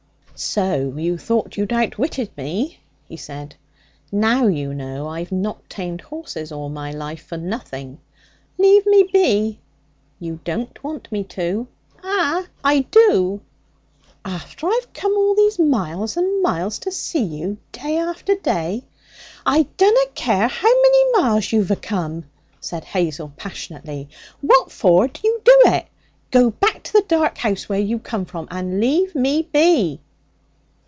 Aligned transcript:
'So 0.43 0.91
you 0.97 1.19
thought 1.19 1.55
you'd 1.55 1.71
outwitted 1.71 2.35
me?' 2.35 2.79
he 3.07 3.15
said. 3.15 3.53
'Now 4.11 4.47
you 4.47 4.73
know 4.73 5.07
I've 5.07 5.31
not 5.31 5.69
tamed 5.69 6.01
horses 6.01 6.51
all 6.51 6.67
my 6.67 6.89
life 6.91 7.23
for 7.27 7.37
nothing.' 7.37 7.99
'Leave 8.57 8.87
me 8.87 9.07
be.' 9.13 9.59
'You 10.19 10.39
don't 10.43 10.83
want 10.83 11.11
me 11.11 11.23
to.' 11.25 11.67
'Ah! 12.03 12.47
I 12.63 12.79
do.' 12.89 13.41
'After 14.25 14.67
I've 14.67 14.91
come 14.93 15.15
all 15.15 15.35
these 15.35 15.59
miles 15.59 16.17
and 16.17 16.41
miles 16.41 16.79
to 16.79 16.91
see 16.91 17.21
you, 17.23 17.57
day 17.71 17.97
after 17.99 18.33
day?' 18.33 18.83
'I 19.45 19.67
dunna 19.77 20.07
care 20.15 20.47
how 20.47 20.67
many 20.81 21.21
miles 21.21 21.51
you've 21.51 21.69
acome,' 21.69 22.23
said 22.59 22.83
Hazel 22.83 23.31
passionately; 23.37 24.09
'what 24.41 24.71
for 24.71 25.07
do 25.07 25.21
you 25.23 25.39
do 25.43 25.59
it? 25.65 25.85
Go 26.31 26.49
back 26.49 26.81
to 26.81 26.93
the 26.93 27.05
dark 27.07 27.37
house 27.37 27.69
where 27.69 27.77
you 27.79 27.99
come 27.99 28.25
from, 28.25 28.47
and 28.49 28.79
leave 28.79 29.13
me 29.13 29.43
be!' 29.53 29.99